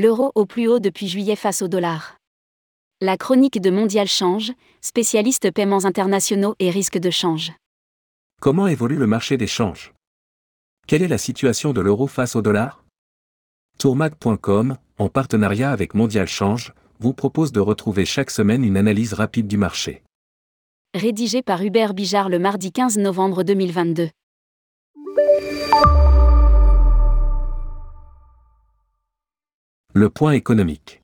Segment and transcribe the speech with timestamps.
[0.00, 2.18] L'euro au plus haut depuis juillet face au dollar.
[3.00, 7.50] La chronique de Mondial Change, spécialiste paiements internationaux et risques de change.
[8.40, 9.92] Comment évolue le marché des changes?
[10.86, 12.84] Quelle est la situation de l'euro face au dollar?
[13.80, 19.48] Tourmag.com, en partenariat avec Mondial Change, vous propose de retrouver chaque semaine une analyse rapide
[19.48, 20.04] du marché.
[20.94, 24.10] Rédigé par Hubert Bijard le mardi 15 novembre 2022.
[30.00, 31.02] Le point économique.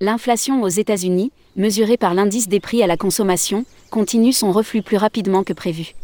[0.00, 4.96] L'inflation aux États-Unis, mesurée par l'indice des prix à la consommation, continue son reflux plus
[4.96, 5.96] rapidement que prévu.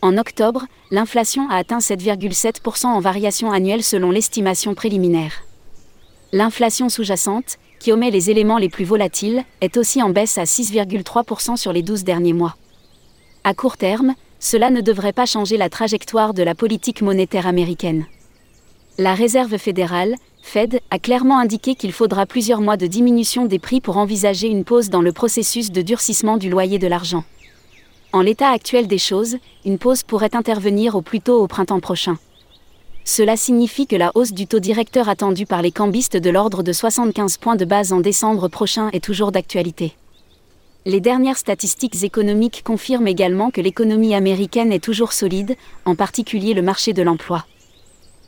[0.00, 5.42] En octobre, l'inflation a atteint 7,7% en variation annuelle selon l'estimation préliminaire.
[6.32, 11.58] L'inflation sous-jacente, qui omet les éléments les plus volatiles, est aussi en baisse à 6,3%
[11.58, 12.56] sur les 12 derniers mois.
[13.44, 18.06] À court terme, cela ne devrait pas changer la trajectoire de la politique monétaire américaine.
[18.96, 23.80] La Réserve fédérale, Fed, a clairement indiqué qu'il faudra plusieurs mois de diminution des prix
[23.80, 27.24] pour envisager une pause dans le processus de durcissement du loyer de l'argent.
[28.12, 29.36] En l'état actuel des choses,
[29.66, 32.16] une pause pourrait intervenir au plus tôt au printemps prochain.
[33.04, 36.72] Cela signifie que la hausse du taux directeur attendue par les cambistes de l'ordre de
[36.72, 39.94] 75 points de base en décembre prochain est toujours d'actualité.
[40.86, 46.62] Les dernières statistiques économiques confirment également que l'économie américaine est toujours solide, en particulier le
[46.62, 47.44] marché de l'emploi.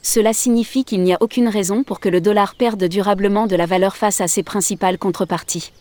[0.03, 3.67] Cela signifie qu'il n'y a aucune raison pour que le dollar perde durablement de la
[3.67, 5.73] valeur face à ses principales contreparties.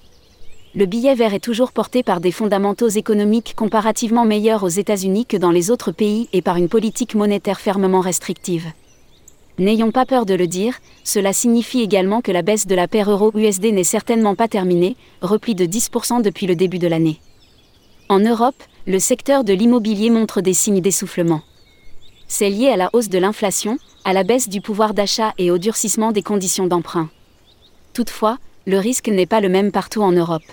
[0.76, 5.38] Le billet vert est toujours porté par des fondamentaux économiques comparativement meilleurs aux États-Unis que
[5.38, 8.68] dans les autres pays et par une politique monétaire fermement restrictive.
[9.58, 13.10] N'ayons pas peur de le dire, cela signifie également que la baisse de la paire
[13.10, 17.20] euro-USD n'est certainement pas terminée, repli de 10% depuis le début de l'année.
[18.08, 21.42] En Europe, le secteur de l'immobilier montre des signes d'essoufflement.
[22.32, 25.58] C'est lié à la hausse de l'inflation, à la baisse du pouvoir d'achat et au
[25.58, 27.10] durcissement des conditions d'emprunt.
[27.94, 28.38] Toutefois,
[28.68, 30.44] le risque n'est pas le même partout en Europe.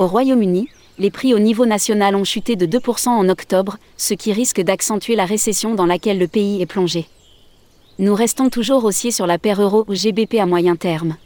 [0.00, 4.32] Au Royaume-Uni, les prix au niveau national ont chuté de 2% en octobre, ce qui
[4.32, 7.06] risque d'accentuer la récession dans laquelle le pays est plongé.
[8.00, 11.16] Nous restons toujours haussiers sur la paire euro ou GBP à moyen terme.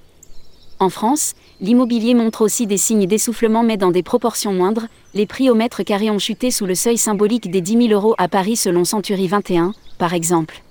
[0.79, 5.51] En France, l'immobilier montre aussi des signes d'essoufflement mais dans des proportions moindres, les prix
[5.51, 8.57] au mètre carré ont chuté sous le seuil symbolique des 10 000 euros à Paris
[8.57, 10.63] selon Century 21, par exemple.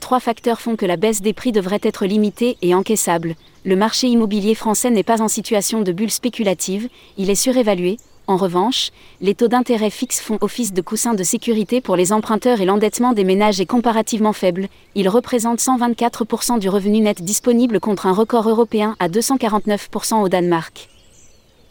[0.00, 3.34] Trois facteurs font que la baisse des prix devrait être limitée et encaissable.
[3.64, 6.88] Le marché immobilier français n'est pas en situation de bulle spéculative,
[7.18, 7.98] il est surévalué.
[8.30, 12.60] En revanche, les taux d'intérêt fixes font office de coussin de sécurité pour les emprunteurs
[12.60, 14.68] et l'endettement des ménages est comparativement faible.
[14.94, 20.88] Il représente 124% du revenu net disponible contre un record européen à 249% au Danemark.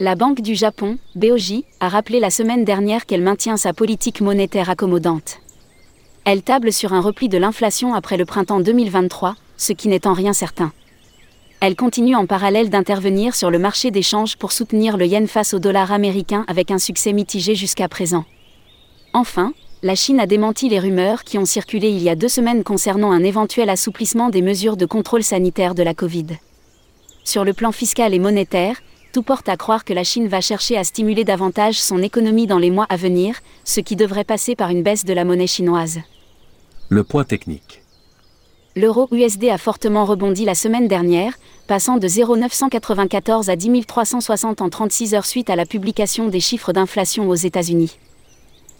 [0.00, 4.68] La Banque du Japon, BOJ, a rappelé la semaine dernière qu'elle maintient sa politique monétaire
[4.68, 5.38] accommodante.
[6.26, 10.12] Elle table sur un repli de l'inflation après le printemps 2023, ce qui n'est en
[10.12, 10.72] rien certain.
[11.62, 15.52] Elle continue en parallèle d'intervenir sur le marché des changes pour soutenir le yen face
[15.52, 18.24] au dollar américain avec un succès mitigé jusqu'à présent.
[19.12, 22.64] Enfin, la Chine a démenti les rumeurs qui ont circulé il y a deux semaines
[22.64, 26.26] concernant un éventuel assouplissement des mesures de contrôle sanitaire de la Covid.
[27.24, 28.80] Sur le plan fiscal et monétaire,
[29.12, 32.58] tout porte à croire que la Chine va chercher à stimuler davantage son économie dans
[32.58, 36.00] les mois à venir, ce qui devrait passer par une baisse de la monnaie chinoise.
[36.88, 37.79] Le point technique.
[38.76, 41.34] L'euro USD a fortement rebondi la semaine dernière,
[41.66, 46.72] passant de 0,994 à 10 360 en 36 heures suite à la publication des chiffres
[46.72, 47.98] d'inflation aux États-Unis.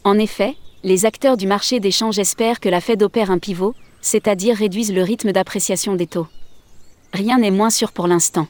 [0.05, 4.57] En effet, les acteurs du marché d'échange espèrent que la Fed opère un pivot, c'est-à-dire
[4.57, 6.29] réduise le rythme d'appréciation des taux.
[7.13, 8.47] Rien n'est moins sûr pour l'instant.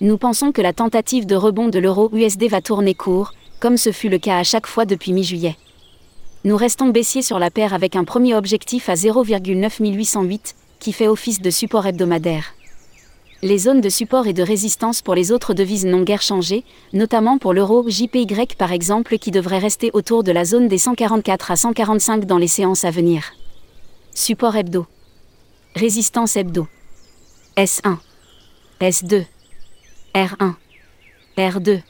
[0.00, 3.90] Nous pensons que la tentative de rebond de l'euro USD va tourner court, comme ce
[3.90, 5.56] fut le cas à chaque fois depuis mi-juillet.
[6.44, 11.40] Nous restons baissiers sur la paire avec un premier objectif à 0,9808, qui fait office
[11.40, 12.54] de support hebdomadaire.
[13.42, 17.38] Les zones de support et de résistance pour les autres devises n'ont guère changé, notamment
[17.38, 18.26] pour l'euro JPY
[18.58, 22.48] par exemple qui devrait rester autour de la zone des 144 à 145 dans les
[22.48, 23.32] séances à venir.
[24.14, 24.86] Support hebdo.
[25.74, 26.68] Résistance hebdo.
[27.56, 27.96] S1.
[28.80, 29.24] S2.
[30.14, 30.54] R1,
[31.36, 31.80] R2,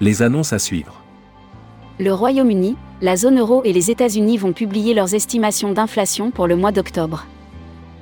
[0.00, 0.94] Les annonces à suivre.
[1.98, 6.56] Le Royaume-Uni, la zone euro et les États-Unis vont publier leurs estimations d'inflation pour le
[6.56, 7.26] mois d'octobre.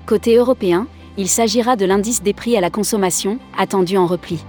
[0.06, 0.86] Côté européen,
[1.16, 4.44] il s'agira de l'indice des prix à la consommation, attendu en repli.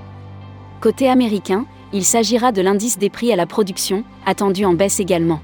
[0.81, 5.41] Côté américain, il s'agira de l'indice des prix à la production, attendu en baisse également.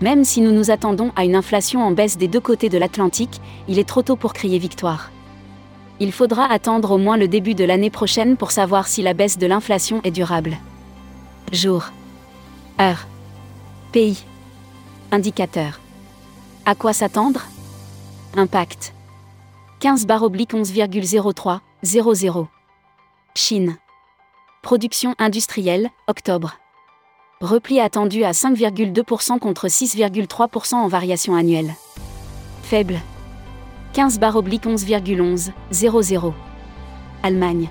[0.00, 3.40] Même si nous nous attendons à une inflation en baisse des deux côtés de l'Atlantique,
[3.68, 5.10] il est trop tôt pour crier victoire.
[6.00, 9.38] Il faudra attendre au moins le début de l'année prochaine pour savoir si la baisse
[9.38, 10.56] de l'inflation est durable.
[11.52, 11.84] Jour.
[12.80, 13.06] Heure.
[13.92, 14.24] Pays.
[15.12, 15.80] Indicateur.
[16.66, 17.42] À quoi s'attendre?
[18.36, 18.92] Impact.
[19.78, 22.48] 15 barre oblique 11,03, 00.
[23.36, 23.76] Chine.
[24.62, 26.56] Production industrielle, octobre.
[27.44, 31.74] Repli attendu à 5,2% contre 6,3% en variation annuelle.
[32.62, 32.98] Faible.
[33.92, 36.34] 15 barre oblique 11,11, 00.
[37.22, 37.68] Allemagne.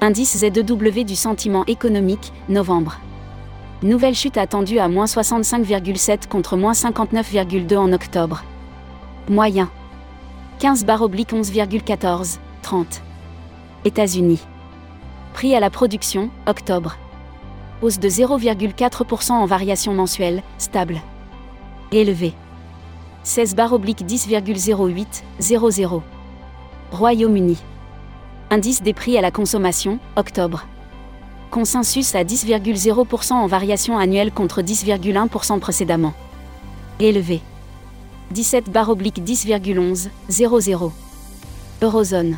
[0.00, 2.98] Indice Z2W du sentiment économique, novembre.
[3.84, 8.42] Nouvelle chute attendue à moins 65,7 contre moins 59,2 en octobre.
[9.28, 9.70] Moyen.
[10.58, 13.02] 15 barre oblique 11,14, 30.
[13.84, 14.40] États-Unis.
[15.32, 16.96] Prix à la production, octobre.
[17.82, 21.00] Hausse de 0,4% en variation mensuelle, stable.
[21.92, 22.34] Élevé.
[23.22, 26.02] 16 barre oblique 10,08, 00.
[26.92, 27.58] Royaume-Uni.
[28.50, 30.66] Indice des prix à la consommation, octobre.
[31.50, 36.12] Consensus à 10,0% en variation annuelle contre 10,1% précédemment.
[36.98, 37.40] Élevé.
[38.32, 40.92] 17 barre oblique 10,11, 00.
[41.82, 42.36] Eurozone.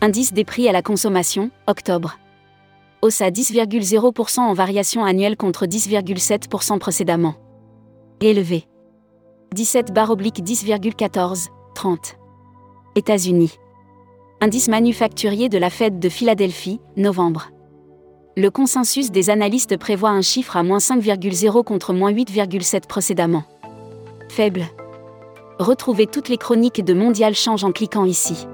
[0.00, 2.18] Indice des prix à la consommation, octobre.
[3.02, 7.34] Hausse à 10,0% en variation annuelle contre 10,7% précédemment.
[8.20, 8.64] Élevé.
[9.54, 12.16] 17 barre oblique 10,14, 30.
[12.96, 13.58] États-Unis.
[14.40, 17.50] Indice manufacturier de la Fed de Philadelphie, novembre.
[18.36, 23.44] Le consensus des analystes prévoit un chiffre à moins 5,0 contre moins 8,7 précédemment.
[24.28, 24.64] Faible.
[25.58, 28.46] Retrouvez toutes les chroniques de Mondial Change en cliquant ici.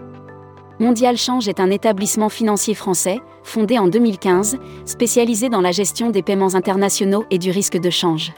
[0.80, 6.22] Mondial Change est un établissement financier français, fondé en 2015, spécialisé dans la gestion des
[6.22, 8.32] paiements internationaux et du risque de change.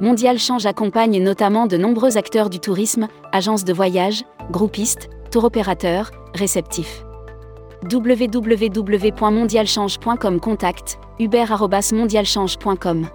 [0.00, 6.10] Mondial Change accompagne notamment de nombreux acteurs du tourisme, agences de voyage, groupistes, tour opérateurs,
[6.34, 7.04] réceptifs.
[7.90, 13.06] www.mondialchange.com Contact, uber.mondialchange.com